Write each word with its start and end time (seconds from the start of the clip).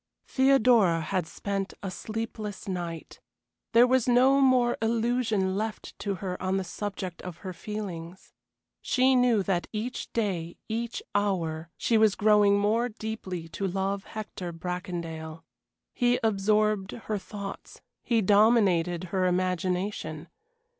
Theodora 0.25 0.99
had 0.99 1.27
spent 1.27 1.75
a 1.83 1.91
sleepless 1.91 2.67
night. 2.67 3.19
There 3.73 3.85
was 3.85 4.07
no 4.09 4.41
more 4.41 4.75
illusion 4.81 5.55
left 5.55 5.93
to 5.99 6.15
her 6.15 6.41
on 6.41 6.57
the 6.57 6.63
subject 6.63 7.21
of 7.21 7.37
her 7.45 7.53
feelings. 7.53 8.33
She 8.81 9.13
knew 9.15 9.43
that 9.43 9.67
each 9.71 10.11
day, 10.11 10.57
each 10.67 11.03
hour, 11.13 11.69
she 11.77 11.99
was 11.99 12.15
growing 12.15 12.57
more 12.57 12.89
deeply 12.89 13.47
to 13.49 13.67
love 13.67 14.05
Hector 14.05 14.51
Bracondale. 14.51 15.43
He 15.93 16.17
absorbed 16.23 16.93
her 16.93 17.19
thoughts, 17.19 17.79
he 18.01 18.23
dominated 18.23 19.03
her 19.13 19.27
imagination. 19.27 20.29